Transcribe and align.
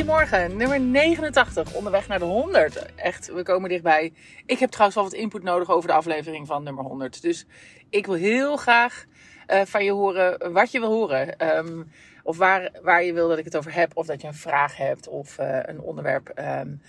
Goedemorgen, 0.00 0.56
nummer 0.56 0.80
89, 0.80 1.74
onderweg 1.74 2.08
naar 2.08 2.18
de 2.18 2.24
100. 2.24 2.94
Echt, 2.94 3.32
we 3.32 3.42
komen 3.42 3.68
dichtbij. 3.68 4.12
Ik 4.46 4.58
heb 4.58 4.70
trouwens 4.70 4.96
wel 4.96 5.04
wat 5.04 5.18
input 5.18 5.42
nodig 5.42 5.70
over 5.70 5.88
de 5.88 5.94
aflevering 5.94 6.46
van 6.46 6.62
nummer 6.62 6.84
100. 6.84 7.22
Dus 7.22 7.46
ik 7.90 8.06
wil 8.06 8.14
heel 8.14 8.56
graag 8.56 9.04
uh, 9.48 9.60
van 9.64 9.84
je 9.84 9.92
horen 9.92 10.52
wat 10.52 10.70
je 10.70 10.80
wil 10.80 10.88
horen. 10.88 11.56
Um, 11.56 11.90
of 12.22 12.36
waar, 12.36 12.70
waar 12.82 13.04
je 13.04 13.12
wil 13.12 13.28
dat 13.28 13.38
ik 13.38 13.44
het 13.44 13.56
over 13.56 13.74
heb. 13.74 13.96
Of 13.96 14.06
dat 14.06 14.20
je 14.20 14.26
een 14.26 14.34
vraag 14.34 14.76
hebt 14.76 15.08
of 15.08 15.38
uh, 15.38 15.58
een 15.62 15.80
onderwerp 15.80 16.32
um, 16.38 16.82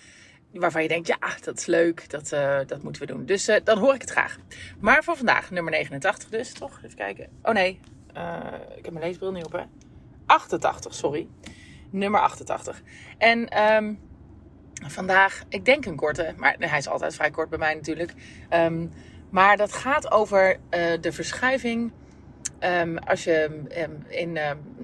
waarvan 0.52 0.82
je 0.82 0.88
denkt, 0.88 1.08
ja, 1.08 1.20
dat 1.44 1.58
is 1.58 1.66
leuk, 1.66 2.10
dat, 2.10 2.32
uh, 2.32 2.60
dat 2.66 2.84
moeten 2.84 3.02
we 3.02 3.08
doen. 3.08 3.26
Dus 3.26 3.50
dan 3.64 3.78
hoor 3.78 3.94
ik 3.94 4.02
het 4.02 4.12
graag. 4.12 4.38
Maar 4.80 5.04
voor 5.04 5.18
vandaag, 5.18 5.52
nummer 5.52 5.72
89 5.72 6.30
dus, 6.30 6.54
toch? 6.54 6.80
Even 6.84 6.98
kijken. 6.98 7.28
Oh 7.44 7.54
nee, 7.54 7.80
ik 8.76 8.86
heb 8.86 8.94
mijn 8.94 9.06
leesbril 9.06 9.32
niet 9.32 9.46
op 9.46 9.52
hè. 9.52 9.64
88, 10.26 10.94
sorry 10.94 11.28
nummer 11.92 12.20
88. 12.20 12.82
En 13.18 13.64
um, 13.76 14.00
vandaag, 14.88 15.44
ik 15.50 15.66
denk 15.66 15.86
een 15.86 15.96
korte, 15.96 16.34
maar 16.38 16.56
hij 16.60 16.78
is 16.78 16.88
altijd 16.88 17.16
vrij 17.16 17.32
kort 17.32 17.50
bij 17.50 17.60
mij 17.60 17.74
natuurlijk. 17.74 18.14
Um, 18.50 18.92
maar 19.30 19.58
dat 19.58 19.74
gaat 19.74 20.12
over 20.12 20.52
uh, 20.52 20.60
de 21.02 21.12
verschuiving. 21.12 21.92
Um, 22.60 22.98
als 22.98 23.24
je 23.24 23.64
in 24.08 24.38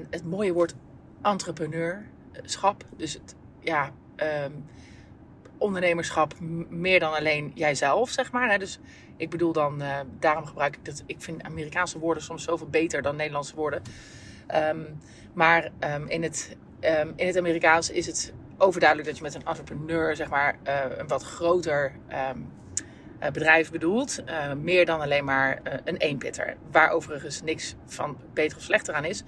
het 0.09 0.25
mooie 0.25 0.53
woord 0.53 0.75
entrepreneurschap, 1.21 2.83
dus 2.97 3.13
het 3.13 3.35
ja, 3.59 3.91
ondernemerschap 5.57 6.33
meer 6.69 6.99
dan 6.99 7.13
alleen 7.13 7.51
jijzelf, 7.55 8.09
zeg 8.09 8.31
maar. 8.31 8.51
Hè? 8.51 8.57
Dus 8.57 8.79
ik 9.17 9.29
bedoel 9.29 9.51
dan, 9.51 9.81
uh, 9.81 9.99
daarom 10.19 10.45
gebruik 10.45 10.75
ik 10.75 10.85
dat. 10.85 11.03
Ik 11.05 11.21
vind 11.21 11.43
Amerikaanse 11.43 11.99
woorden 11.99 12.23
soms 12.23 12.43
zoveel 12.43 12.67
beter 12.67 13.01
dan 13.01 13.15
Nederlandse 13.15 13.55
woorden. 13.55 13.81
Maar 15.33 15.71
in 16.07 16.23
het 16.23 16.57
um, 16.81 17.13
in 17.15 17.27
het 17.27 17.37
Amerikaans 17.37 17.89
is 17.89 18.05
het 18.05 18.33
overduidelijk 18.57 19.07
dat 19.09 19.17
je 19.17 19.23
met 19.23 19.35
een 19.35 19.45
entrepreneur, 19.45 20.15
zeg 20.15 20.29
maar, 20.29 20.57
uh, 20.63 20.83
een 20.97 21.07
wat 21.07 21.23
groter 21.23 21.95
um, 22.31 22.53
uh, 23.19 23.29
bedrijf 23.29 23.71
bedoelt. 23.71 24.23
Uh, 24.25 24.53
meer 24.53 24.85
dan 24.85 25.01
alleen 25.01 25.25
maar 25.25 25.61
een 25.83 25.97
eenpitter. 25.97 26.57
Waar 26.71 26.89
overigens 26.89 27.41
niks 27.41 27.75
van 27.85 28.17
beter 28.33 28.57
of 28.57 28.63
slechter 28.63 28.93
aan 28.93 29.05
is. 29.05 29.23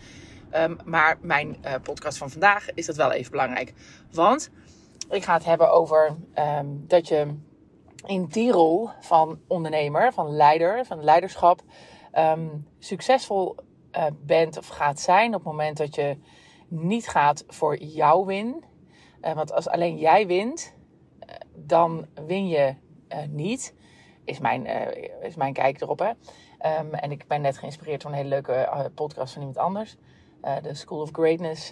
Um, 0.56 0.78
maar 0.86 1.18
mijn 1.22 1.58
podcast 1.84 2.18
van 2.18 2.30
vandaag 2.30 2.74
is 2.74 2.86
dat 2.86 2.96
wel 2.96 3.12
even 3.12 3.32
belangrijk. 3.32 3.74
Want 4.12 4.50
ik 5.10 5.24
ga 5.24 5.34
het 5.34 5.46
hebben 5.46 5.72
over 5.72 6.16
dat 6.72 7.08
je 7.08 7.36
in 8.06 8.26
die 8.26 8.52
rol 8.52 8.90
van 9.00 9.40
ondernemer, 9.48 10.14
van 10.14 10.30
leider, 10.30 10.86
van 10.86 11.04
leiderschap, 11.04 11.62
succesvol 12.80 13.56
bent 14.26 14.58
of 14.58 14.68
gaat 14.68 15.00
zijn 15.00 15.28
op 15.28 15.44
het 15.44 15.52
moment 15.52 15.78
dat 15.78 15.96
je 15.96 16.18
niet 16.70 17.08
gaat 17.08 17.44
voor 17.48 17.78
jouw 17.78 18.26
win. 18.26 18.64
Uh, 19.22 19.34
want 19.34 19.54
als 19.54 19.68
alleen 19.68 19.98
jij 19.98 20.28
wint, 20.28 20.74
uh, 21.20 21.36
dan 21.56 22.06
win 22.26 22.48
je 22.48 22.76
uh, 23.10 23.18
niet. 23.30 23.74
Is 24.24 24.40
mijn, 24.40 24.66
is 25.22 25.36
mijn 25.36 25.54
kijk 25.54 25.82
erop. 25.82 26.00
Hè? 26.00 26.10
Um, 26.80 26.94
en 26.94 27.12
ik 27.12 27.28
ben 27.28 27.42
net 27.42 27.58
geïnspireerd 27.58 28.02
door 28.02 28.12
een 28.12 28.18
hele 28.18 28.30
leuke 28.30 28.92
podcast 28.96 29.34
van 29.34 29.42
iemand 29.42 29.60
anders. 29.60 29.96
de 30.62 30.74
School 30.74 31.02
of 31.02 31.10
Greatness 31.12 31.70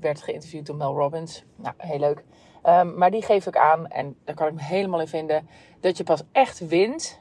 werd 0.00 0.22
geïnterviewd 0.22 0.66
door 0.66 0.76
Mel 0.76 0.94
Robbins. 0.94 1.44
Nou, 1.56 1.74
heel 1.76 1.98
leuk. 1.98 2.24
Um, 2.64 2.98
maar 2.98 3.10
die 3.10 3.22
geef 3.22 3.46
ik 3.46 3.56
aan, 3.56 3.88
en 3.88 4.16
daar 4.24 4.34
kan 4.34 4.46
ik 4.46 4.54
me 4.54 4.62
helemaal 4.62 5.00
in 5.00 5.08
vinden, 5.08 5.48
dat 5.80 5.96
je 5.96 6.04
pas 6.04 6.22
echt 6.32 6.68
wint 6.68 7.20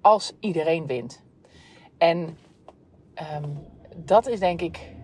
als 0.00 0.32
iedereen 0.40 0.86
wint. 0.86 1.22
En 1.98 2.38
um, 3.34 3.66
dat 3.96 4.26
is 4.26 4.38
denk 4.38 4.60
ik 4.60 4.94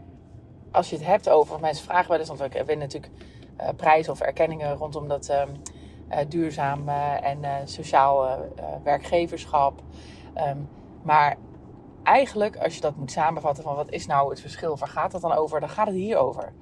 als 0.73 0.91
je 0.91 0.97
het 0.97 1.07
hebt 1.07 1.29
over, 1.29 1.61
mensen 1.61 1.85
vragen 1.85 2.11
wel 2.11 2.19
eens, 2.19 2.29
want 2.29 2.41
ik 2.41 2.63
win 2.67 2.79
natuurlijk 2.79 3.13
uh, 3.61 3.69
prijzen 3.77 4.13
of 4.13 4.21
erkenningen 4.21 4.77
rondom 4.77 5.09
dat 5.09 5.29
uh, 5.29 5.43
uh, 6.11 6.19
duurzaam 6.29 6.89
en 7.23 7.69
sociaal 7.69 8.39
werkgeverschap. 8.83 9.83
Um, 10.37 10.69
maar 11.03 11.37
eigenlijk, 12.03 12.57
als 12.57 12.75
je 12.75 12.81
dat 12.81 12.97
moet 12.97 13.11
samenvatten 13.11 13.65
van 13.65 13.75
wat 13.75 13.91
is 13.91 14.07
nou 14.07 14.31
het 14.31 14.41
verschil, 14.41 14.79
waar 14.79 14.89
gaat 14.89 15.13
het 15.13 15.23
dan 15.23 15.33
over, 15.33 15.61
dan 15.61 15.69
gaat 15.69 15.87
het 15.87 15.97
hier 15.97 16.17
over. 16.17 16.53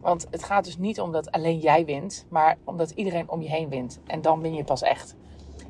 Want 0.00 0.26
het 0.30 0.42
gaat 0.42 0.64
dus 0.64 0.78
niet 0.78 1.00
om 1.00 1.12
dat 1.12 1.30
alleen 1.30 1.58
jij 1.58 1.84
wint, 1.84 2.26
maar 2.28 2.56
omdat 2.64 2.90
iedereen 2.90 3.30
om 3.30 3.42
je 3.42 3.48
heen 3.48 3.68
wint. 3.68 4.00
En 4.06 4.20
dan 4.20 4.40
win 4.40 4.54
je 4.54 4.64
pas 4.64 4.82
echt. 4.82 5.16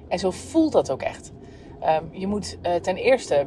En 0.09 0.19
zo 0.19 0.31
voelt 0.31 0.73
dat 0.73 0.91
ook 0.91 1.03
echt. 1.03 1.33
Um, 1.85 2.09
je 2.11 2.27
moet 2.27 2.59
ten 2.83 2.97
eerste 2.97 3.47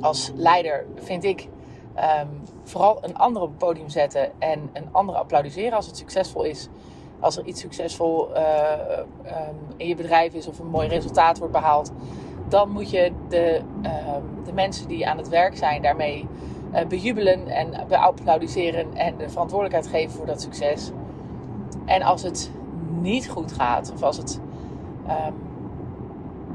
als 0.00 0.32
leider, 0.34 0.86
vind 0.94 1.24
ik, 1.24 1.48
um, 1.96 2.42
vooral 2.62 2.98
een 3.04 3.16
ander 3.16 3.42
op 3.42 3.48
het 3.48 3.58
podium 3.58 3.88
zetten 3.88 4.40
en 4.40 4.70
een 4.72 4.88
ander 4.92 5.14
applaudisseren 5.14 5.72
als 5.72 5.86
het 5.86 5.96
succesvol 5.96 6.42
is. 6.42 6.68
Als 7.20 7.36
er 7.36 7.44
iets 7.44 7.60
succesvol 7.60 8.30
uh, 8.36 8.98
um, 8.98 9.56
in 9.76 9.88
je 9.88 9.94
bedrijf 9.94 10.34
is 10.34 10.46
of 10.46 10.58
een 10.58 10.66
mooi 10.66 10.88
resultaat 10.88 11.38
wordt 11.38 11.52
behaald, 11.52 11.92
dan 12.48 12.70
moet 12.70 12.90
je 12.90 13.12
de, 13.28 13.60
um, 13.82 14.44
de 14.44 14.52
mensen 14.52 14.88
die 14.88 15.08
aan 15.08 15.16
het 15.16 15.28
werk 15.28 15.56
zijn 15.56 15.82
daarmee 15.82 16.28
uh, 16.74 16.86
bejubelen 16.86 17.48
en 17.48 17.86
beapplaudisseren 17.88 18.94
en 18.94 19.16
de 19.16 19.28
verantwoordelijkheid 19.28 19.86
geven 19.94 20.16
voor 20.16 20.26
dat 20.26 20.42
succes. 20.42 20.90
En 21.84 22.02
als 22.02 22.22
het 22.22 22.50
niet 23.00 23.28
goed 23.28 23.52
gaat, 23.52 23.92
of 23.92 24.02
als 24.02 24.16
het 24.16 24.40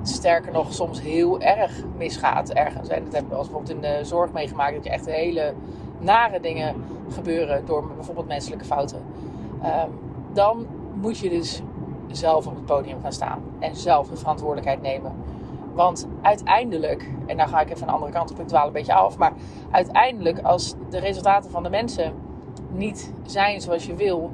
sterker 0.01 0.51
nog 0.51 0.73
soms 0.73 1.01
heel 1.01 1.41
erg 1.41 1.83
misgaat 1.97 2.53
ergens. 2.53 2.89
En 2.89 3.03
dat 3.03 3.13
hebben 3.13 3.31
we 3.31 3.37
als 3.37 3.49
bijvoorbeeld 3.49 3.75
in 3.75 3.81
de 3.81 4.05
zorg 4.05 4.31
meegemaakt. 4.31 4.75
Dat 4.75 4.83
je 4.83 4.89
echt 4.89 5.05
hele 5.05 5.53
nare 5.99 6.39
dingen 6.39 6.75
gebeuren 7.09 7.65
door 7.65 7.87
bijvoorbeeld 7.95 8.27
menselijke 8.27 8.65
fouten. 8.65 9.01
Um, 9.63 9.99
dan 10.33 10.67
moet 10.93 11.17
je 11.17 11.29
dus 11.29 11.61
zelf 12.07 12.47
op 12.47 12.55
het 12.55 12.65
podium 12.65 13.01
gaan 13.01 13.11
staan. 13.11 13.43
En 13.59 13.75
zelf 13.75 14.07
de 14.07 14.17
verantwoordelijkheid 14.17 14.81
nemen. 14.81 15.13
Want 15.73 16.07
uiteindelijk, 16.21 17.09
en 17.25 17.37
daar 17.37 17.47
ga 17.47 17.61
ik 17.61 17.69
even 17.69 17.81
aan 17.81 17.87
de 17.87 17.93
andere 17.93 18.11
kant 18.11 18.31
op, 18.31 18.39
ik 18.39 18.47
dwaal 18.47 18.67
een 18.67 18.73
beetje 18.73 18.93
af. 18.93 19.17
Maar 19.17 19.33
uiteindelijk, 19.71 20.39
als 20.39 20.75
de 20.89 20.99
resultaten 20.99 21.51
van 21.51 21.63
de 21.63 21.69
mensen 21.69 22.13
niet 22.71 23.13
zijn 23.25 23.61
zoals 23.61 23.85
je 23.85 23.95
wil, 23.95 24.31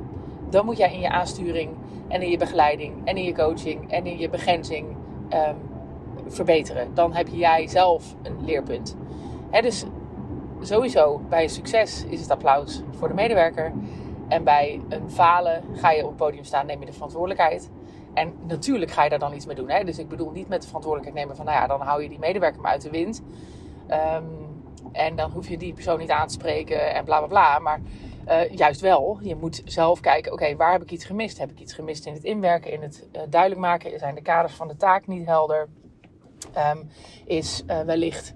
dan 0.50 0.66
moet 0.66 0.78
jij 0.78 0.94
in 0.94 1.00
je 1.00 1.10
aansturing 1.10 1.70
en 2.08 2.22
in 2.22 2.30
je 2.30 2.38
begeleiding 2.38 2.94
en 3.04 3.18
in 3.18 3.24
je 3.24 3.34
coaching 3.34 3.92
en 3.92 4.06
in 4.06 4.18
je 4.18 4.30
begrenzing 4.30 4.97
um, 5.34 5.56
verbeteren. 6.28 6.94
Dan 6.94 7.14
heb 7.14 7.28
jij 7.28 7.68
zelf 7.68 8.16
een 8.24 8.46
leerpunt. 8.46 8.96
Dus 9.62 9.86
sowieso 10.62 11.22
bij 11.30 11.44
een 11.44 11.50
succes 11.50 12.06
is 12.06 12.22
het 12.22 12.32
applaus 12.32 12.84
voor 12.92 13.08
de 13.08 13.14
medewerker. 13.14 13.74
En 14.28 14.44
bij 14.44 14.82
een 14.90 15.12
falen 15.12 15.64
ga 15.74 15.92
je 15.92 16.02
op 16.02 16.08
het 16.08 16.18
podium 16.18 16.44
staan, 16.44 16.66
neem 16.66 16.80
je 16.80 16.86
de 16.86 16.94
verantwoordelijkheid. 16.94 17.70
En 18.14 18.34
natuurlijk 18.48 18.92
ga 18.92 19.04
je 19.04 19.10
daar 19.10 19.20
dan 19.20 19.34
iets 19.34 19.46
mee 19.46 19.56
doen. 19.56 19.70
Hè? 19.70 19.84
Dus 19.84 20.00
ik 20.00 20.08
bedoel 20.08 20.32
niet 20.32 20.48
met 20.48 20.62
de 20.62 20.68
verantwoordelijkheid 20.68 21.24
nemen 21.24 21.38
van, 21.38 21.46
nou 21.46 21.58
ja, 21.58 21.68
dan 21.68 21.82
hou 21.82 22.04
je 22.04 22.10
die 22.10 22.20
medewerker 22.20 22.62
maar 22.62 22.72
uit 22.72 22.82
de 22.82 22.90
wind. 22.90 23.24
Um, 23.90 24.48
en 24.92 25.16
dan 25.16 25.32
hoef 25.32 25.48
je 25.50 25.58
die 25.58 25.74
persoon 25.74 26.00
niet 26.00 26.12
aan 26.12 26.28
te 26.28 26.34
spreken 26.34 26.94
en 26.94 27.06
bla 27.06 27.18
bla 27.18 27.28
bla. 27.28 27.60
Maar 27.60 27.82
uh, 28.28 28.50
juist 28.50 28.82
wel, 28.82 29.20
je 29.22 29.36
moet 29.36 29.62
zelf 29.66 30.00
kijken, 30.00 30.32
oké, 30.32 30.56
waar 30.56 30.72
heb 30.72 30.82
ik 30.82 30.92
iets 30.92 31.06
gemist? 31.06 31.38
Heb 31.38 31.52
ik 31.52 31.60
iets 31.60 31.74
gemist 31.74 32.06
in 32.06 32.14
het 32.14 32.24
inwerken, 32.24 32.72
in 32.72 32.82
het 32.82 33.08
uh, 33.16 33.22
duidelijk 33.30 33.62
maken? 33.62 34.00
Zijn 34.00 34.16
de 34.16 34.22
kaders 34.22 34.54
van 34.54 34.68
de 34.68 34.76
taak 34.76 35.08
niet 35.08 35.26
helder? 35.26 35.68
Um, 36.74 36.90
is 37.26 37.64
uh, 37.68 37.82
wellicht, 37.82 38.34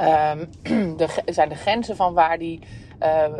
um, 0.00 0.48
de, 0.96 1.08
zijn 1.26 1.48
de 1.48 1.54
grenzen 1.54 1.96
van 1.96 2.14
waar, 2.14 2.38
die, 2.38 2.60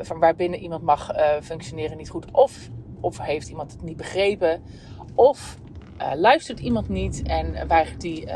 van 0.00 0.19
waar 0.19 0.34
binnen 0.34 0.59
iemand 0.59 0.82
mag 0.82 1.10
functioneren 1.42 1.97
niet 1.97 2.10
goed? 2.10 2.31
Of, 2.31 2.69
of 3.00 3.19
heeft 3.19 3.48
iemand 3.48 3.72
het 3.72 3.82
niet 3.82 3.97
begrepen? 3.97 4.62
Of 5.15 5.59
luistert 6.15 6.60
iemand 6.60 6.88
niet 6.88 7.22
en 7.22 7.69
weigert 7.69 8.00
die 8.00 8.28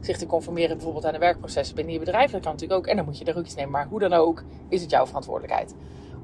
zich 0.00 0.16
te 0.16 0.26
conformeren 0.26 0.76
bijvoorbeeld 0.76 1.06
aan 1.06 1.12
de 1.12 1.18
werkprocessen 1.18 1.76
binnen 1.76 1.92
je 1.92 1.98
bedrijf. 1.98 2.30
Dat 2.30 2.40
kan 2.40 2.52
natuurlijk 2.52 2.80
ook. 2.80 2.86
En 2.86 2.96
dan 2.96 3.04
moet 3.04 3.18
je 3.18 3.24
er 3.24 3.38
ook 3.38 3.54
nemen. 3.54 3.70
Maar 3.70 3.86
hoe 3.86 4.00
dan 4.00 4.12
ook 4.12 4.44
is 4.68 4.80
het 4.80 4.90
jouw 4.90 5.06
verantwoordelijkheid 5.06 5.74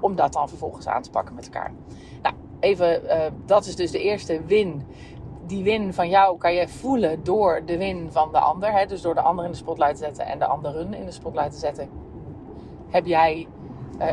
om 0.07 0.17
dat 0.17 0.33
dan 0.33 0.49
vervolgens 0.49 0.87
aan 0.87 1.03
te 1.03 1.11
pakken 1.11 1.35
met 1.35 1.45
elkaar. 1.45 1.73
Nou, 2.23 2.35
even, 2.61 3.05
uh, 3.05 3.21
dat 3.47 3.67
is 3.67 3.77
dus 3.77 3.91
de 3.91 4.03
eerste 4.03 4.41
win. 4.47 4.83
Die 5.47 5.65
win 5.65 5.95
van 5.95 6.09
jou 6.09 6.39
kan 6.39 6.55
je 6.55 6.69
voelen 6.69 7.25
door 7.25 7.63
de 7.65 7.79
win 7.79 8.09
van 8.11 8.33
de 8.33 8.39
ander. 8.39 8.73
Hè? 8.73 8.87
Dus 8.87 9.03
door 9.03 9.15
de 9.15 9.21
ander 9.21 9.45
in 9.45 9.51
de 9.51 9.57
spotlight 9.57 9.97
te 9.97 10.05
zetten 10.05 10.27
en 10.27 10.39
de 10.39 10.47
anderen 10.47 10.95
in 10.95 11.05
de 11.05 11.11
spotlight 11.11 11.53
te 11.53 11.59
zetten. 11.59 11.89
Heb 12.89 13.07
jij, 13.07 13.47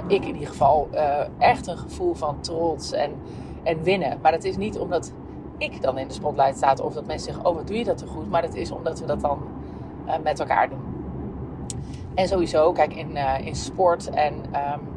ik 0.08 0.26
in 0.26 0.34
ieder 0.34 0.48
geval, 0.48 0.90
echt 1.38 1.68
een 1.68 1.78
gevoel 1.78 2.14
van 2.14 2.40
trots 2.40 2.92
en, 2.92 3.12
en 3.64 3.84
winnen. 3.84 4.20
Maar 4.22 4.32
dat 4.32 4.44
is 4.44 4.58
niet 4.58 4.80
omdat 4.80 5.14
ik 5.58 5.82
dan 5.82 5.98
in 5.98 6.08
de 6.08 6.14
spotlight 6.14 6.58
staat. 6.58 6.82
Of 6.82 6.94
dat 6.94 7.06
mensen 7.06 7.34
zeggen, 7.34 7.50
oh 7.50 7.56
wat 7.56 7.68
doe 7.68 7.78
je 7.78 7.84
dat 7.84 8.00
zo 8.00 8.08
goed. 8.08 8.30
Maar 8.30 8.42
dat 8.42 8.56
is 8.56 8.72
omdat 8.72 9.00
we 9.00 9.06
dat 9.06 9.22
dan 9.22 9.40
met 10.24 10.40
elkaar 10.40 10.70
doen. 10.70 10.82
En 12.16 12.28
sowieso, 12.28 12.72
kijk, 12.72 12.96
in, 12.96 13.18
in 13.44 13.56
sport 13.56 14.10
en 14.10 14.34
um, 14.34 14.93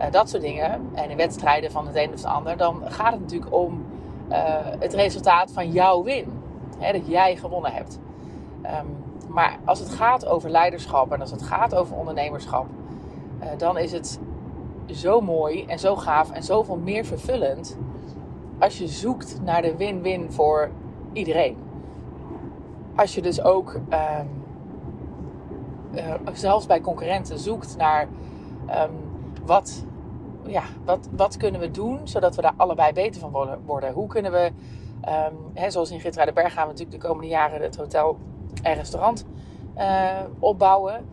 uh, 0.00 0.10
dat 0.10 0.28
soort 0.28 0.42
dingen. 0.42 0.90
En 0.94 1.10
in 1.10 1.16
wedstrijden 1.16 1.70
van 1.70 1.86
het 1.86 1.96
een 1.96 2.08
of 2.08 2.14
het 2.14 2.24
ander. 2.24 2.56
Dan 2.56 2.82
gaat 2.84 3.12
het 3.12 3.20
natuurlijk 3.20 3.54
om 3.54 3.84
het 4.78 4.94
resultaat 4.94 5.52
van 5.52 5.70
jouw 5.70 6.02
win. 6.02 6.32
Hè, 6.78 6.92
dat 6.92 7.06
jij 7.06 7.36
gewonnen 7.36 7.72
hebt. 7.72 7.98
Um, 8.64 8.96
maar 9.28 9.58
als 9.64 9.78
het 9.78 9.90
gaat 9.90 10.26
over 10.26 10.50
leiderschap 10.50 11.12
en 11.12 11.20
als 11.20 11.30
het 11.30 11.42
gaat 11.42 11.74
over 11.74 11.96
ondernemerschap. 11.96 12.66
dan 13.56 13.78
is 13.78 13.92
het 13.92 14.20
zo 14.86 15.20
mooi 15.20 15.64
en 15.64 15.78
zo 15.78 15.96
gaaf 15.96 16.30
en 16.30 16.42
zoveel 16.42 16.76
meer 16.76 17.04
vervullend 17.04 17.76
als 18.60 18.78
je 18.78 18.88
zoekt 18.88 19.40
naar 19.42 19.62
de 19.62 19.76
win-win 19.76 20.32
voor 20.32 20.70
iedereen. 21.12 21.56
Als 22.96 23.14
je 23.14 23.22
dus 23.22 23.42
ook 23.42 23.80
ehm, 23.88 24.26
eh, 25.94 26.14
zelfs 26.32 26.66
bij 26.66 26.80
concurrenten 26.80 27.38
zoekt 27.38 27.76
naar 27.76 28.08
ehm, 28.66 28.90
wat, 29.44 29.84
ja, 30.50 30.62
wat, 30.84 31.08
wat 31.16 31.36
kunnen 31.36 31.60
we 31.60 31.70
doen 31.70 32.08
zodat 32.08 32.36
we 32.36 32.42
daar 32.42 32.54
allebei 32.56 32.92
beter 32.92 33.20
van 33.20 33.58
worden. 33.66 33.92
Hoe 33.92 34.08
kunnen 34.08 34.32
we, 34.32 34.52
um, 35.08 35.36
hè, 35.54 35.70
zoals 35.70 35.90
in 35.90 36.00
Berg 36.34 36.52
gaan 36.52 36.66
we 36.66 36.72
natuurlijk 36.72 37.02
de 37.02 37.08
komende 37.08 37.28
jaren 37.28 37.62
het 37.62 37.76
hotel 37.76 38.18
en 38.62 38.74
restaurant 38.74 39.26
uh, 39.76 40.10
opbouwen. 40.38 41.08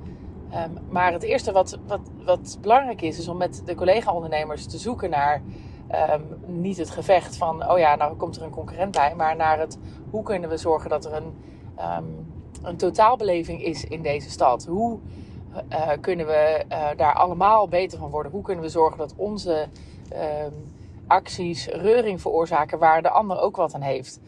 maar 0.89 1.11
het 1.11 1.23
eerste 1.23 1.51
wat, 1.51 1.79
wat, 1.87 2.01
wat 2.23 2.57
belangrijk 2.61 3.01
is, 3.01 3.19
is 3.19 3.27
om 3.27 3.37
met 3.37 3.61
de 3.65 3.75
collega-ondernemers 3.75 4.65
te 4.65 4.77
zoeken 4.77 5.09
naar 5.09 5.41
Um, 6.11 6.23
niet 6.45 6.77
het 6.77 6.89
gevecht 6.89 7.37
van, 7.37 7.69
oh 7.69 7.77
ja, 7.77 7.95
nou 7.95 8.15
komt 8.15 8.35
er 8.35 8.41
een 8.41 8.49
concurrent 8.49 8.91
bij, 8.91 9.15
maar 9.15 9.35
naar 9.35 9.59
het 9.59 9.77
hoe 10.09 10.23
kunnen 10.23 10.49
we 10.49 10.57
zorgen 10.57 10.89
dat 10.89 11.05
er 11.05 11.13
een, 11.13 11.33
een 12.63 12.77
totaalbeleving 12.77 13.63
is 13.63 13.83
in 13.83 14.01
deze 14.01 14.29
stad. 14.29 14.65
Hoe 14.65 14.99
uh, 15.69 15.91
kunnen 16.01 16.25
we 16.25 16.65
uh, 16.69 16.89
daar 16.97 17.13
allemaal 17.13 17.67
beter 17.67 17.99
van 17.99 18.09
worden? 18.09 18.31
Hoe 18.31 18.41
kunnen 18.41 18.63
we 18.63 18.69
zorgen 18.69 18.97
dat 18.97 19.13
onze 19.15 19.67
um, 20.13 20.73
acties 21.07 21.67
reuring 21.67 22.21
veroorzaken 22.21 22.79
waar 22.79 23.01
de 23.01 23.09
ander 23.09 23.39
ook 23.39 23.55
wat 23.55 23.73
aan 23.73 23.81
heeft? 23.81 24.19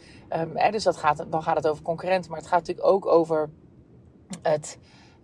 Hè, 0.53 0.71
dus 0.71 0.83
dat 0.83 0.97
gaat, 0.97 1.25
dan 1.29 1.43
gaat 1.43 1.55
het 1.55 1.67
over 1.67 1.83
concurrenten, 1.83 2.31
maar 2.31 2.39
het 2.39 2.49
gaat 2.49 2.59
natuurlijk 2.59 2.87
ook 2.87 3.05
over 3.05 3.49
het 4.41 4.77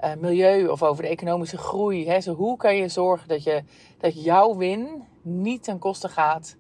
uh, 0.04 0.12
milieu 0.20 0.68
of 0.68 0.84
over 0.84 1.04
de 1.04 1.10
economische 1.10 1.58
groei. 1.58 2.08
Hè? 2.08 2.22
Zo, 2.22 2.34
hoe 2.34 2.58
kan 2.58 2.76
je 2.76 2.88
zorgen 2.88 3.28
dat, 3.28 3.44
je, 3.44 3.64
dat 3.98 4.24
jouw 4.24 4.56
win 4.56 5.04
niet 5.22 5.64
ten 5.64 5.80
koste 5.80 6.10
gaat 6.10 6.56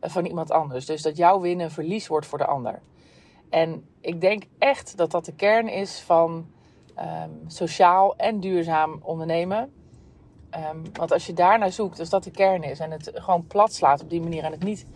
eh, 0.00 0.10
van 0.10 0.24
iemand 0.24 0.50
anders? 0.50 0.86
Dus 0.86 1.02
dat 1.02 1.16
jouw 1.16 1.40
win 1.40 1.60
een 1.60 1.70
verlies 1.70 2.06
wordt 2.06 2.26
voor 2.26 2.38
de 2.38 2.46
ander. 2.46 2.82
En 3.48 3.84
ik 4.00 4.20
denk 4.20 4.42
echt 4.58 4.96
dat 4.96 5.10
dat 5.10 5.24
de 5.24 5.34
kern 5.34 5.68
is 5.68 6.00
van 6.00 6.46
um, 7.00 7.44
sociaal 7.46 8.16
en 8.16 8.40
duurzaam 8.40 9.00
ondernemen. 9.02 9.72
Um, 10.72 10.82
want 10.92 11.12
als 11.12 11.26
je 11.26 11.32
daarnaar 11.32 11.72
zoekt, 11.72 11.98
als 11.98 12.08
dat 12.08 12.24
de 12.24 12.30
kern 12.30 12.62
is 12.62 12.78
en 12.78 12.90
het 12.90 13.10
gewoon 13.14 13.46
plat 13.46 13.72
slaat 13.72 14.02
op 14.02 14.10
die 14.10 14.20
manier 14.20 14.44
en 14.44 14.52
het 14.52 14.62
niet 14.62 14.86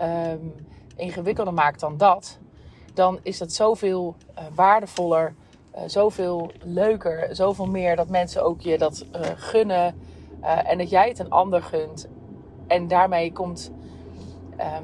um, 0.00 0.54
ingewikkelder 0.96 1.54
maakt 1.54 1.80
dan 1.80 1.96
dat, 1.96 2.38
dan 2.94 3.18
is 3.22 3.38
dat 3.38 3.52
zoveel 3.52 4.16
uh, 4.38 4.44
waardevoller 4.54 5.34
uh, 5.74 5.80
zoveel 5.86 6.50
leuker, 6.62 7.36
zoveel 7.36 7.66
meer 7.66 7.96
dat 7.96 8.08
mensen 8.08 8.44
ook 8.44 8.60
je 8.60 8.78
dat 8.78 9.06
uh, 9.14 9.20
gunnen 9.34 9.94
en 10.40 10.78
dat 10.78 10.90
jij 10.90 11.08
het 11.08 11.18
een 11.18 11.30
ander 11.30 11.62
gunt. 11.62 12.08
En 12.66 12.88
daarmee 12.88 13.32
komt 13.32 13.70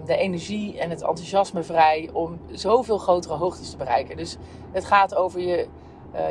de 0.05 0.17
energie 0.17 0.79
en 0.79 0.91
het 0.91 1.03
enthousiasme 1.03 1.63
vrij 1.63 2.11
om 2.13 2.41
zoveel 2.51 2.99
grotere 2.99 3.35
hoogtes 3.35 3.71
te 3.71 3.77
bereiken. 3.77 4.17
Dus 4.17 4.37
het 4.73 4.85
gaat 4.85 5.15
over 5.15 5.41
je, 5.41 5.69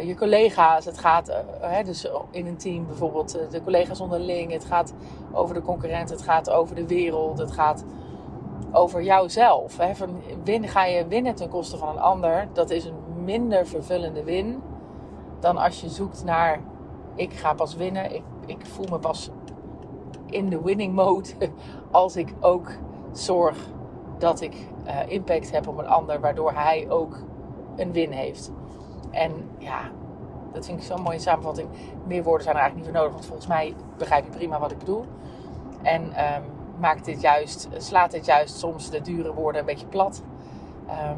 je 0.05 0.15
collega's, 0.15 0.85
het 0.85 0.97
gaat 0.97 1.31
hè, 1.59 1.83
dus 1.83 2.07
in 2.31 2.47
een 2.47 2.57
team 2.57 2.87
bijvoorbeeld 2.87 3.37
de 3.51 3.63
collega's 3.63 3.99
onderling, 3.99 4.51
het 4.51 4.65
gaat 4.65 4.93
over 5.31 5.55
de 5.55 5.61
concurrent, 5.61 6.09
het 6.09 6.21
gaat 6.21 6.49
over 6.49 6.75
de 6.75 6.87
wereld, 6.87 7.37
het 7.37 7.51
gaat 7.51 7.83
over 8.71 9.03
jouzelf. 9.03 9.77
Hè? 9.77 9.91
Win, 10.43 10.67
ga 10.67 10.85
je 10.85 11.07
winnen 11.07 11.35
ten 11.35 11.49
koste 11.49 11.77
van 11.77 11.89
een 11.89 12.01
ander, 12.01 12.47
dat 12.53 12.69
is 12.69 12.85
een 12.85 13.23
minder 13.23 13.67
vervullende 13.67 14.23
win 14.23 14.61
dan 15.39 15.57
als 15.57 15.81
je 15.81 15.89
zoekt 15.89 16.23
naar 16.23 16.61
ik 17.15 17.33
ga 17.33 17.53
pas 17.53 17.75
winnen. 17.75 18.15
Ik, 18.15 18.23
ik 18.45 18.65
voel 18.65 18.85
me 18.89 18.99
pas 18.99 19.29
in 20.25 20.49
de 20.49 20.61
winning 20.61 20.93
mode 20.93 21.29
als 21.91 22.15
ik 22.15 22.33
ook 22.39 22.71
zorg 23.11 23.57
dat 24.17 24.41
ik 24.41 24.55
impact 25.07 25.51
heb 25.51 25.67
op 25.67 25.77
een 25.77 25.87
ander, 25.87 26.19
waardoor 26.19 26.51
hij 26.51 26.89
ook 26.89 27.17
een 27.75 27.91
win 27.91 28.11
heeft. 28.11 28.51
En 29.11 29.49
ja, 29.57 29.79
dat 30.53 30.65
vind 30.65 30.79
ik 30.79 30.85
zo'n 30.85 31.01
mooie 31.01 31.19
samenvatting. 31.19 31.69
Meer 32.05 32.23
woorden 32.23 32.43
zijn 32.43 32.55
er 32.55 32.61
eigenlijk 32.61 32.75
niet 32.75 32.85
voor 32.85 33.03
nodig, 33.03 33.11
want 33.11 33.25
volgens 33.25 33.47
mij 33.47 33.73
begrijp 33.97 34.23
je 34.23 34.29
prima 34.29 34.59
wat 34.59 34.71
ik 34.71 34.77
bedoel. 34.77 35.05
En 35.81 36.01
um, 36.03 36.43
maakt 36.79 37.05
dit 37.05 37.21
juist, 37.21 37.67
slaat 37.77 38.11
dit 38.11 38.25
juist 38.25 38.57
soms 38.57 38.89
de 38.89 39.01
dure 39.01 39.33
woorden 39.33 39.59
een 39.59 39.67
beetje 39.67 39.87
plat. 39.87 40.23
Um, 40.87 41.17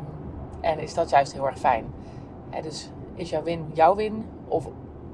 en 0.62 0.80
is 0.80 0.94
dat 0.94 1.10
juist 1.10 1.34
heel 1.34 1.48
erg 1.48 1.60
fijn. 1.60 1.86
En 2.50 2.62
dus 2.62 2.92
is 3.16 3.30
jouw 3.30 3.44
win 3.44 3.72
jouw 3.74 3.95
win 3.95 4.25
of 4.48 4.68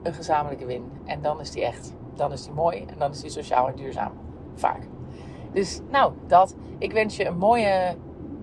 een 0.04 0.14
gezamenlijke 0.14 0.66
win. 0.66 0.92
En 1.06 1.22
dan 1.22 1.40
is 1.40 1.52
die 1.52 1.66
echt. 1.66 1.94
Dan 2.16 2.32
is 2.32 2.44
die 2.44 2.54
mooi 2.54 2.86
en 2.86 2.96
dan 2.98 3.12
is 3.12 3.22
die 3.22 3.30
sociaal 3.30 3.68
en 3.68 3.76
duurzaam. 3.76 4.12
Vaak. 4.56 4.88
Dus 5.52 5.82
nou, 5.90 6.14
dat. 6.28 6.56
Ik 6.78 6.92
wens 6.92 7.16
je 7.16 7.26
een 7.26 7.38
mooie 7.38 7.96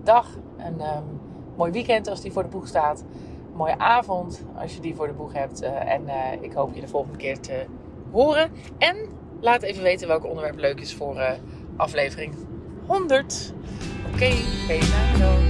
dag. 0.03 0.29
Een 0.57 0.81
um, 0.81 1.21
mooi 1.57 1.73
weekend 1.73 2.09
als 2.09 2.21
die 2.21 2.33
voor 2.33 2.43
de 2.43 2.49
boeg 2.49 2.67
staat. 2.67 3.05
Mooie 3.61 3.79
avond 3.79 4.43
als 4.57 4.75
je 4.75 4.81
die 4.81 4.95
voor 4.95 5.07
de 5.07 5.13
boeg 5.13 5.33
hebt. 5.33 5.63
Uh, 5.63 5.93
en 5.93 6.03
uh, 6.03 6.33
ik 6.41 6.53
hoop 6.53 6.75
je 6.75 6.81
de 6.81 6.89
volgende 6.89 7.19
keer 7.19 7.41
te 7.41 7.65
horen. 8.11 8.51
En 8.79 8.97
laat 9.41 9.63
even 9.63 9.83
weten 9.83 10.09
welk 10.09 10.25
onderwerp 10.25 10.59
leuk 10.59 10.81
is 10.81 10.95
voor 10.95 11.17
uh, 11.17 11.31
aflevering 11.77 12.35
100. 12.87 13.55
Oké, 14.15 14.25
okay, 14.25 15.50